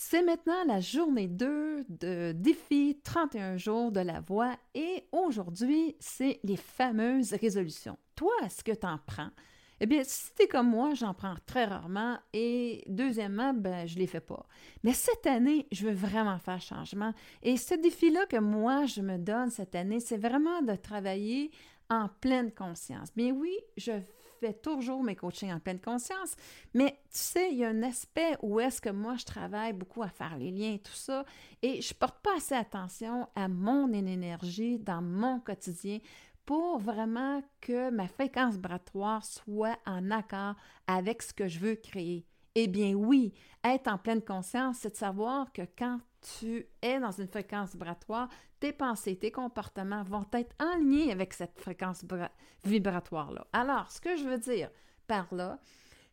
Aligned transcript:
C'est 0.00 0.22
maintenant 0.22 0.64
la 0.64 0.78
journée 0.78 1.26
2 1.26 1.84
de 1.88 2.30
défi 2.30 3.00
31 3.02 3.56
jours 3.56 3.90
de 3.90 3.98
la 3.98 4.20
voix 4.20 4.54
et 4.72 5.08
aujourd'hui, 5.10 5.96
c'est 5.98 6.38
les 6.44 6.56
fameuses 6.56 7.32
résolutions. 7.34 7.98
Toi, 8.14 8.30
est-ce 8.46 8.62
que 8.62 8.70
tu 8.70 8.86
en 8.86 9.00
prends? 9.04 9.30
Eh 9.80 9.86
bien, 9.86 10.02
si 10.04 10.32
tu 10.36 10.44
es 10.44 10.46
comme 10.46 10.70
moi, 10.70 10.94
j'en 10.94 11.14
prends 11.14 11.34
très 11.46 11.64
rarement 11.64 12.16
et 12.32 12.84
deuxièmement, 12.86 13.52
ben, 13.52 13.88
je 13.88 13.98
les 13.98 14.06
fais 14.06 14.20
pas. 14.20 14.46
Mais 14.84 14.92
cette 14.92 15.26
année, 15.26 15.66
je 15.72 15.88
veux 15.88 15.94
vraiment 15.94 16.38
faire 16.38 16.60
changement 16.60 17.12
et 17.42 17.56
ce 17.56 17.74
défi-là 17.74 18.26
que 18.26 18.38
moi, 18.38 18.86
je 18.86 19.00
me 19.00 19.18
donne 19.18 19.50
cette 19.50 19.74
année, 19.74 19.98
c'est 19.98 20.16
vraiment 20.16 20.62
de 20.62 20.76
travailler 20.76 21.50
en 21.90 22.08
pleine 22.20 22.52
conscience. 22.52 23.08
Bien 23.16 23.32
oui, 23.32 23.52
je 23.76 23.92
fais 24.38 24.54
toujours 24.54 25.02
mes 25.02 25.16
coachings 25.16 25.52
en 25.52 25.60
pleine 25.60 25.80
conscience, 25.80 26.36
mais 26.74 27.00
tu 27.10 27.18
sais, 27.18 27.50
il 27.50 27.58
y 27.58 27.64
a 27.64 27.68
un 27.68 27.82
aspect 27.82 28.36
où 28.42 28.60
est-ce 28.60 28.80
que 28.80 28.90
moi, 28.90 29.16
je 29.16 29.24
travaille 29.24 29.72
beaucoup 29.72 30.02
à 30.02 30.08
faire 30.08 30.36
les 30.36 30.50
liens 30.50 30.74
et 30.74 30.78
tout 30.78 30.92
ça, 30.92 31.24
et 31.62 31.80
je 31.80 31.94
porte 31.94 32.20
pas 32.22 32.36
assez 32.36 32.54
attention 32.54 33.28
à 33.34 33.48
mon 33.48 33.92
énergie 33.92 34.78
dans 34.78 35.02
mon 35.02 35.40
quotidien 35.40 35.98
pour 36.48 36.78
vraiment 36.78 37.42
que 37.60 37.90
ma 37.90 38.08
fréquence 38.08 38.54
vibratoire 38.54 39.22
soit 39.24 39.78
en 39.84 40.10
accord 40.10 40.54
avec 40.86 41.20
ce 41.20 41.34
que 41.34 41.46
je 41.46 41.58
veux 41.58 41.74
créer. 41.74 42.24
Eh 42.54 42.68
bien 42.68 42.94
oui, 42.94 43.34
être 43.62 43.88
en 43.88 43.98
pleine 43.98 44.22
conscience, 44.22 44.78
c'est 44.80 44.92
de 44.92 44.96
savoir 44.96 45.52
que 45.52 45.62
quand 45.76 46.00
tu 46.20 46.66
es 46.82 47.00
dans 47.00 47.10
une 47.10 47.28
fréquence 47.28 47.72
vibratoire, 47.72 48.28
tes 48.60 48.72
pensées, 48.72 49.16
tes 49.16 49.30
comportements 49.30 50.02
vont 50.02 50.26
être 50.32 50.54
en 50.60 50.76
lien 50.78 51.10
avec 51.10 51.32
cette 51.32 51.58
fréquence 51.58 52.04
vibratoire-là. 52.64 53.46
Alors, 53.52 53.90
ce 53.90 54.00
que 54.00 54.16
je 54.16 54.24
veux 54.24 54.38
dire 54.38 54.70
par 55.06 55.32
là, 55.32 55.58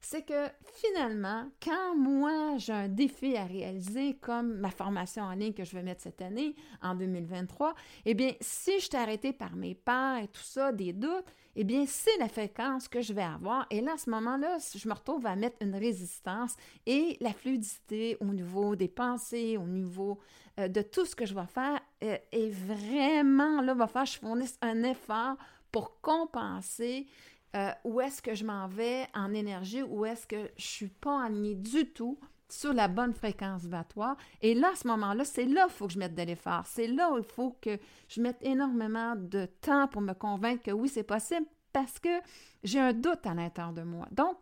c'est 0.05 0.21
que 0.21 0.49
finalement, 0.61 1.49
quand 1.63 1.95
moi 1.95 2.57
j'ai 2.57 2.73
un 2.73 2.87
défi 2.87 3.35
à 3.35 3.45
réaliser, 3.45 4.15
comme 4.21 4.53
ma 4.59 4.69
formation 4.69 5.23
en 5.23 5.33
ligne 5.33 5.53
que 5.53 5.63
je 5.63 5.75
vais 5.75 5.81
mettre 5.81 6.03
cette 6.03 6.21
année, 6.21 6.55
en 6.83 6.93
2023, 6.93 7.73
eh 8.05 8.13
bien, 8.13 8.33
si 8.39 8.79
je 8.79 8.87
t'ai 8.87 8.97
arrêté 8.97 9.33
par 9.33 9.55
mes 9.55 9.73
peurs 9.73 10.17
et 10.17 10.27
tout 10.27 10.43
ça, 10.43 10.71
des 10.71 10.93
doutes, 10.93 11.25
eh 11.55 11.63
bien, 11.63 11.85
c'est 11.87 12.15
la 12.19 12.29
fréquence 12.29 12.87
que 12.87 13.01
je 13.01 13.13
vais 13.13 13.23
avoir. 13.23 13.65
Et 13.71 13.81
là, 13.81 13.93
à 13.93 13.97
ce 13.97 14.11
moment-là, 14.11 14.59
je 14.75 14.87
me 14.87 14.93
retrouve 14.93 15.25
à 15.25 15.35
mettre 15.35 15.57
une 15.61 15.75
résistance 15.75 16.55
et 16.85 17.17
la 17.19 17.33
fluidité 17.33 18.15
au 18.19 18.25
niveau 18.25 18.75
des 18.75 18.89
pensées, 18.89 19.57
au 19.57 19.65
niveau 19.65 20.19
euh, 20.59 20.67
de 20.67 20.83
tout 20.83 21.05
ce 21.05 21.15
que 21.15 21.25
je 21.25 21.33
vais 21.33 21.47
faire, 21.47 21.79
euh, 22.03 22.17
est 22.31 22.49
vraiment, 22.49 23.59
là, 23.61 23.73
va 23.73 23.87
faire 23.87 24.03
que 24.03 24.09
je 24.09 24.19
fournisse 24.19 24.57
un 24.61 24.83
effort 24.83 25.35
pour 25.71 25.99
compenser 25.99 27.07
euh, 27.55 27.71
où 27.83 28.01
est-ce 28.01 28.21
que 28.21 28.35
je 28.35 28.43
m'en 28.43 28.67
vais 28.67 29.07
en 29.13 29.33
énergie, 29.33 29.81
où 29.81 30.05
est-ce 30.05 30.27
que 30.27 30.49
je 30.57 30.65
suis 30.65 30.89
pas 30.89 31.23
alignée 31.23 31.55
du 31.55 31.91
tout 31.91 32.19
sur 32.49 32.73
la 32.73 32.87
bonne 32.87 33.13
fréquence 33.13 33.61
vibratoire? 33.61 34.17
Et 34.41 34.53
là, 34.53 34.71
à 34.73 34.75
ce 34.75 34.87
moment-là, 34.87 35.23
c'est 35.23 35.45
là 35.45 35.63
qu'il 35.63 35.73
faut 35.73 35.87
que 35.87 35.93
je 35.93 35.99
mette 35.99 36.15
de 36.15 36.23
l'effort. 36.23 36.63
C'est 36.65 36.87
là 36.87 37.11
où 37.11 37.17
il 37.17 37.23
faut 37.23 37.57
que 37.61 37.79
je 38.09 38.21
mette 38.21 38.37
énormément 38.41 39.15
de 39.15 39.45
temps 39.61 39.87
pour 39.87 40.01
me 40.01 40.13
convaincre 40.13 40.63
que 40.63 40.71
oui, 40.71 40.89
c'est 40.89 41.03
possible 41.03 41.47
parce 41.71 41.99
que 41.99 42.19
j'ai 42.63 42.79
un 42.79 42.93
doute 42.93 43.25
à 43.25 43.33
l'intérieur 43.33 43.73
de 43.73 43.83
moi. 43.83 44.07
Donc, 44.11 44.37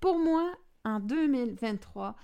pour 0.00 0.18
moi, 0.18 0.54
en 0.84 1.00
2023, 1.00 2.14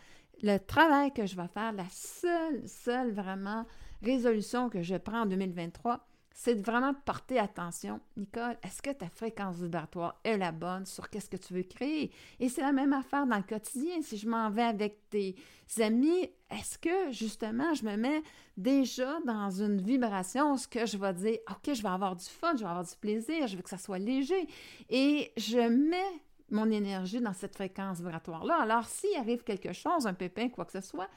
le 0.43 0.59
travail 0.59 1.13
que 1.13 1.27
je 1.27 1.37
vais 1.37 1.49
faire, 1.49 1.73
la 1.73 1.89
seule, 1.91 2.67
seule 2.67 3.13
vraiment 3.13 3.67
résolution 4.03 4.71
que 4.71 4.83
je 4.83 4.97
prends 4.97 5.23
en 5.23 5.27
2023, 5.27 6.07
c'est 6.33 6.55
de 6.55 6.63
vraiment 6.63 6.95
porter 6.95 7.39
attention. 7.39 8.01
Nicole, 8.17 8.57
est-ce 8.63 8.81
que 8.81 8.91
ta 8.91 9.09
fréquence 9.09 9.57
vibratoire 9.57 10.21
est 10.25 10.37
la 10.37 10.53
bonne 10.53 10.87
sur 10.87 11.11
qu'est-ce 11.11 11.29
que 11.29 11.37
tu 11.37 11.55
veux 11.55 11.63
créer? 11.63 12.13
Et 12.39 12.49
c'est 12.49 12.63
la 12.63 12.73
même 12.73 12.93
affaire 12.93 13.27
dans 13.27 13.37
le 13.37 13.43
quotidien. 13.43 14.01
Si 14.03 14.17
je 14.17 14.29
m'en 14.29 14.51
vais 14.51 14.63
avec 14.63 15.11
tes 15.11 15.37
amis, 15.81 16.31
est-ce 16.51 16.79
que 16.79 17.13
justement 17.13 17.75
je 17.75 17.85
me 17.85 17.97
mets 17.97 18.23
déjà 18.57 19.19
dans 19.27 19.51
une 19.51 19.81
vibration 19.81 20.57
ce 20.57 20.67
que 20.67 20.87
je 20.87 20.97
vais 20.97 21.15
dire, 21.15 21.39
OK, 21.51 21.75
je 21.75 21.83
vais 21.83 21.89
avoir 21.89 22.17
du 22.17 22.25
fun, 22.25 22.53
je 22.55 22.61
vais 22.61 22.71
avoir 22.71 22.85
du 22.85 22.97
plaisir, 22.97 23.47
je 23.47 23.57
veux 23.57 23.63
que 23.63 23.71
ça 23.71 23.79
soit 23.79 23.99
léger. 23.99 24.49
Et 24.89 25.33
je 25.37 25.69
mets 25.69 26.23
mon 26.51 26.71
énergie 26.71 27.21
dans 27.21 27.33
cette 27.33 27.55
fréquence 27.55 27.99
vibratoire-là. 27.99 28.61
Alors, 28.61 28.85
s'il 28.87 29.17
arrive 29.17 29.43
quelque 29.43 29.73
chose, 29.73 30.07
un 30.07 30.15
pépin, 30.15 30.49
quoi 30.49 30.65
que 30.65 30.73
ce 30.73 30.81
soit, 30.81 31.09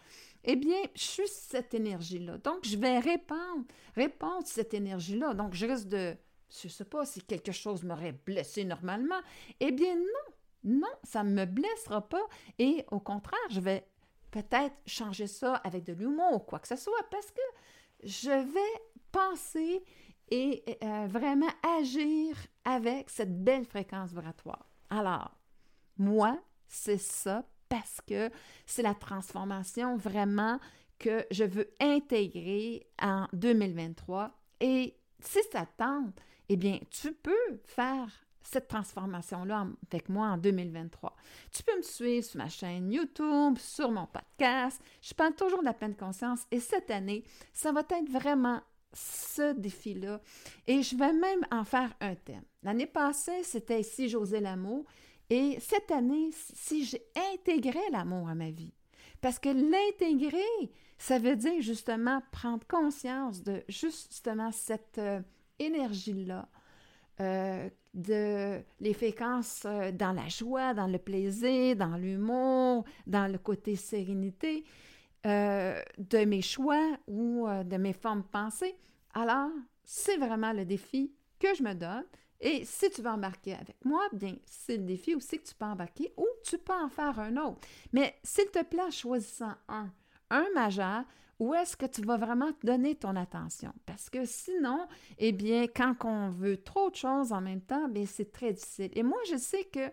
eh 0.43 0.55
bien, 0.55 0.79
je 0.95 1.03
suis 1.03 1.27
cette 1.27 1.73
énergie-là. 1.73 2.37
Donc, 2.39 2.65
je 2.65 2.77
vais 2.77 2.99
répandre, 2.99 3.65
répondre 3.95 4.45
cette 4.45 4.73
énergie-là. 4.73 5.33
Donc, 5.33 5.53
je 5.53 5.65
risque 5.65 5.87
de, 5.87 6.15
je 6.49 6.67
ne 6.67 6.71
sais 6.71 6.85
pas 6.85 7.05
si 7.05 7.21
quelque 7.21 7.51
chose 7.51 7.83
m'aurait 7.83 8.17
blessé 8.25 8.63
normalement. 8.65 9.19
Eh 9.59 9.71
bien, 9.71 9.95
non, 9.95 10.33
non, 10.63 10.93
ça 11.03 11.23
ne 11.23 11.31
me 11.33 11.45
blessera 11.45 12.07
pas. 12.07 12.25
Et 12.59 12.85
au 12.91 12.99
contraire, 12.99 13.39
je 13.49 13.59
vais 13.59 13.85
peut-être 14.31 14.75
changer 14.85 15.27
ça 15.27 15.55
avec 15.55 15.83
de 15.83 15.93
l'humour 15.93 16.33
ou 16.33 16.39
quoi 16.39 16.59
que 16.59 16.67
ce 16.67 16.75
soit 16.75 17.03
parce 17.11 17.31
que 17.31 17.41
je 18.03 18.29
vais 18.29 18.81
penser 19.11 19.83
et 20.29 20.63
euh, 20.83 21.07
vraiment 21.07 21.51
agir 21.79 22.35
avec 22.65 23.09
cette 23.09 23.43
belle 23.43 23.65
fréquence 23.65 24.09
vibratoire. 24.09 24.72
Alors, 24.93 25.31
moi, 25.97 26.39
c'est 26.67 26.99
ça 26.99 27.43
parce 27.67 27.99
que 28.07 28.29
c'est 28.67 28.83
la 28.83 28.93
transformation 28.93 29.97
vraiment 29.97 30.59
que 30.99 31.25
je 31.31 31.43
veux 31.43 31.73
intégrer 31.79 32.85
en 33.01 33.27
2023. 33.33 34.31
Et 34.59 34.95
si 35.19 35.39
ça 35.51 35.65
tente, 35.77 36.15
eh 36.47 36.57
bien, 36.57 36.79
tu 36.91 37.11
peux 37.11 37.59
faire 37.65 38.07
cette 38.43 38.67
transformation-là 38.67 39.65
avec 39.91 40.09
moi 40.09 40.27
en 40.27 40.37
2023. 40.37 41.15
Tu 41.51 41.63
peux 41.63 41.75
me 41.75 41.81
suivre 41.81 42.23
sur 42.23 42.37
ma 42.37 42.49
chaîne 42.49 42.91
YouTube, 42.91 43.57
sur 43.57 43.89
mon 43.89 44.05
podcast. 44.05 44.79
Je 45.01 45.13
parle 45.15 45.33
toujours 45.33 45.61
de 45.61 45.65
la 45.65 45.73
pleine 45.73 45.95
conscience 45.95 46.41
et 46.51 46.59
cette 46.59 46.91
année, 46.91 47.23
ça 47.51 47.71
va 47.71 47.81
être 47.81 48.11
vraiment 48.11 48.61
ce 48.93 49.53
défi-là. 49.53 50.21
Et 50.67 50.81
je 50.81 50.95
vais 50.95 51.13
même 51.13 51.45
en 51.51 51.63
faire 51.63 51.93
un 51.99 52.15
thème. 52.15 52.43
L'année 52.61 52.85
passée, 52.85 53.43
c'était 53.43 53.81
ici 53.81 54.09
José 54.09 54.39
Lamour 54.39 54.85
et 55.29 55.57
cette 55.59 55.91
année, 55.91 56.29
si 56.53 56.85
j'ai 56.85 57.01
intégré 57.33 57.79
l'amour 57.91 58.29
à 58.29 58.35
ma 58.35 58.51
vie, 58.51 58.73
parce 59.21 59.39
que 59.39 59.49
l'intégrer, 59.49 60.71
ça 60.97 61.17
veut 61.17 61.35
dire 61.35 61.61
justement 61.61 62.21
prendre 62.31 62.65
conscience 62.67 63.41
de 63.41 63.63
justement 63.69 64.51
cette 64.51 64.97
euh, 64.97 65.21
énergie-là, 65.59 66.49
euh, 67.19 67.69
de 67.93 68.61
les 68.79 68.93
fréquences 68.93 69.63
euh, 69.65 69.91
dans 69.91 70.11
la 70.11 70.27
joie, 70.27 70.73
dans 70.73 70.87
le 70.87 70.97
plaisir, 70.97 71.75
dans 71.77 71.95
l'humour, 71.95 72.83
dans 73.07 73.31
le 73.31 73.37
côté 73.37 73.75
sérénité, 73.75 74.65
de 75.23 76.25
mes 76.25 76.41
choix 76.41 76.97
ou 77.07 77.47
de 77.47 77.77
mes 77.77 77.93
formes 77.93 78.23
pensées. 78.23 78.75
Alors, 79.13 79.49
c'est 79.83 80.17
vraiment 80.17 80.53
le 80.53 80.65
défi 80.65 81.13
que 81.39 81.53
je 81.55 81.63
me 81.63 81.73
donne 81.73 82.05
et 82.45 82.65
si 82.65 82.89
tu 82.89 83.01
veux 83.01 83.09
embarquer 83.09 83.53
avec 83.53 83.77
moi, 83.85 84.05
bien, 84.11 84.35
c'est 84.45 84.75
le 84.75 84.83
défi 84.83 85.15
aussi 85.15 85.39
que 85.39 85.47
tu 85.47 85.55
peux 85.55 85.63
embarquer 85.63 86.13
ou 86.17 86.27
tu 86.43 86.57
peux 86.57 86.73
en 86.73 86.89
faire 86.89 87.17
un 87.17 87.37
autre. 87.37 87.61
Mais 87.93 88.19
s'il 88.21 88.47
te 88.47 88.61
plaît, 88.63 88.91
choisis-en 88.91 89.53
un, 89.69 89.89
un 90.29 90.45
majeur, 90.53 91.05
où 91.39 91.53
est-ce 91.53 91.77
que 91.77 91.85
tu 91.85 92.01
vas 92.01 92.17
vraiment 92.17 92.51
donner 92.61 92.95
ton 92.95 93.15
attention? 93.15 93.71
Parce 93.85 94.09
que 94.09 94.25
sinon, 94.25 94.85
eh 95.19 95.31
bien, 95.31 95.67
quand 95.67 96.03
on 96.03 96.31
veut 96.31 96.57
trop 96.57 96.89
de 96.89 96.95
choses 96.95 97.31
en 97.31 97.39
même 97.39 97.61
temps, 97.61 97.87
bien, 97.87 98.05
c'est 98.05 98.33
très 98.33 98.51
difficile. 98.51 98.91
Et 98.93 99.03
moi, 99.03 99.19
je 99.31 99.37
sais 99.37 99.63
que 99.63 99.89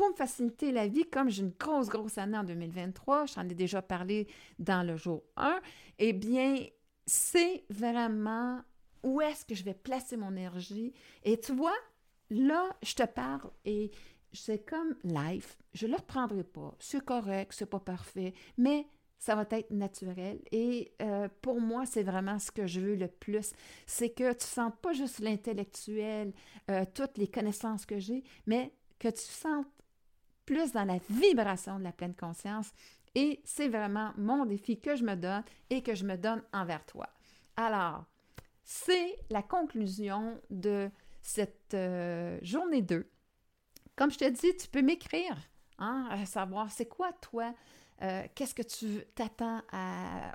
pour 0.00 0.08
me 0.08 0.14
faciliter 0.14 0.72
la 0.72 0.88
vie, 0.88 1.04
comme 1.04 1.28
j'ai 1.28 1.42
une 1.42 1.52
grosse, 1.60 1.90
grosse 1.90 2.16
année 2.16 2.38
en 2.38 2.42
2023, 2.42 3.26
j'en 3.26 3.46
ai 3.46 3.54
déjà 3.54 3.82
parlé 3.82 4.28
dans 4.58 4.82
le 4.82 4.96
jour 4.96 5.22
1, 5.36 5.60
eh 5.98 6.14
bien, 6.14 6.56
c'est 7.04 7.66
vraiment 7.68 8.62
où 9.02 9.20
est-ce 9.20 9.44
que 9.44 9.54
je 9.54 9.62
vais 9.62 9.74
placer 9.74 10.16
mon 10.16 10.30
énergie. 10.30 10.94
Et 11.22 11.38
tu 11.38 11.52
vois, 11.52 11.76
là, 12.30 12.74
je 12.82 12.94
te 12.94 13.02
parle 13.02 13.50
et 13.66 13.90
c'est 14.32 14.64
comme 14.64 14.96
life. 15.04 15.58
Je 15.74 15.84
ne 15.84 15.90
le 15.90 15.98
reprendrai 15.98 16.44
pas. 16.44 16.74
C'est 16.78 17.04
correct, 17.04 17.52
c'est 17.54 17.66
pas 17.68 17.80
parfait, 17.80 18.32
mais 18.56 18.86
ça 19.18 19.34
va 19.34 19.44
être 19.50 19.70
naturel. 19.70 20.40
Et 20.50 20.94
euh, 21.02 21.28
pour 21.42 21.60
moi, 21.60 21.84
c'est 21.84 22.04
vraiment 22.04 22.38
ce 22.38 22.50
que 22.50 22.66
je 22.66 22.80
veux 22.80 22.94
le 22.94 23.08
plus. 23.08 23.52
C'est 23.84 24.08
que 24.08 24.32
tu 24.32 24.46
sens 24.46 24.72
pas 24.80 24.94
juste 24.94 25.18
l'intellectuel, 25.18 26.32
euh, 26.70 26.86
toutes 26.94 27.18
les 27.18 27.28
connaissances 27.28 27.84
que 27.84 27.98
j'ai, 27.98 28.24
mais 28.46 28.72
que 28.98 29.08
tu 29.08 29.20
sentes 29.20 29.66
plus 30.50 30.72
dans 30.72 30.84
la 30.84 30.98
vibration 31.08 31.78
de 31.78 31.84
la 31.84 31.92
pleine 31.92 32.14
conscience. 32.14 32.72
Et 33.14 33.40
c'est 33.44 33.68
vraiment 33.68 34.10
mon 34.16 34.44
défi 34.44 34.80
que 34.80 34.96
je 34.96 35.04
me 35.04 35.14
donne 35.14 35.44
et 35.70 35.80
que 35.80 35.94
je 35.94 36.04
me 36.04 36.16
donne 36.16 36.42
envers 36.52 36.84
toi. 36.86 37.08
Alors, 37.56 38.04
c'est 38.64 39.16
la 39.30 39.42
conclusion 39.42 40.40
de 40.50 40.90
cette 41.22 41.74
euh, 41.74 42.36
journée 42.42 42.82
2. 42.82 43.08
Comme 43.94 44.10
je 44.10 44.18
te 44.18 44.28
dis, 44.28 44.56
tu 44.56 44.66
peux 44.66 44.82
m'écrire, 44.82 45.36
hein, 45.78 46.08
à 46.10 46.26
savoir 46.26 46.72
c'est 46.72 46.86
quoi 46.86 47.12
toi, 47.12 47.54
euh, 48.02 48.24
qu'est-ce 48.34 48.54
que 48.54 48.62
tu 48.62 49.04
t'attends 49.14 49.62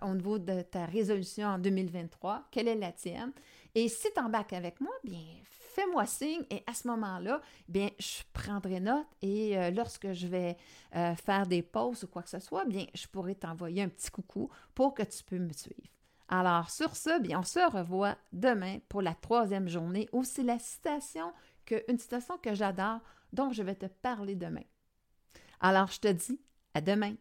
au 0.02 0.14
niveau 0.14 0.40
de 0.40 0.62
ta 0.62 0.86
résolution 0.86 1.48
en 1.48 1.60
2023, 1.60 2.48
quelle 2.52 2.70
est 2.70 2.76
la 2.76 2.94
tienne? 2.94 3.34
Et 3.76 3.90
si 3.90 4.08
tu 4.14 4.20
embarques 4.22 4.54
avec 4.54 4.80
moi, 4.80 4.94
bien, 5.04 5.22
fais-moi 5.76 6.06
signe 6.06 6.46
et 6.50 6.64
à 6.66 6.74
ce 6.74 6.88
moment-là, 6.88 7.42
bien, 7.68 7.90
je 8.00 8.24
prendrai 8.32 8.80
note 8.80 9.06
et 9.22 9.58
euh, 9.58 9.70
lorsque 9.72 10.14
je 10.14 10.28
vais 10.28 10.58
euh, 10.96 11.14
faire 11.16 11.46
des 11.46 11.62
pauses 11.62 12.06
ou 12.06 12.08
quoi 12.08 12.24
que 12.24 12.30
ce 12.30 12.40
soit, 12.40 12.64
bien, 12.64 12.86
je 12.94 13.06
pourrai 13.08 13.36
t'envoyer 13.36 13.84
un 13.84 13.90
petit 13.90 14.10
coucou 14.10 14.50
pour 14.74 14.94
que 14.94 15.04
tu 15.04 15.22
peux 15.26 15.38
me 15.38 15.52
suivre. 15.52 15.90
Alors, 16.30 16.70
sur 16.70 16.96
ce, 16.96 17.20
bien, 17.20 17.42
on 17.42 17.44
se 17.44 17.60
revoit 17.70 18.16
demain 18.32 18.80
pour 18.88 19.02
la 19.02 19.14
troisième 19.14 19.68
journée 19.68 20.10
où 20.14 20.24
c'est 20.24 20.44
la 20.44 20.58
citation 20.58 21.34
que, 21.66 21.84
une 21.92 22.00
citation 22.00 22.38
que 22.38 22.56
j'adore, 22.56 23.02
dont 23.34 23.52
je 23.52 23.62
vais 23.62 23.76
te 23.76 23.86
parler 23.86 24.36
demain. 24.36 24.64
Alors, 25.60 25.88
je 25.88 26.00
te 26.00 26.08
dis 26.08 26.40
à 26.74 26.80
demain. 26.82 27.16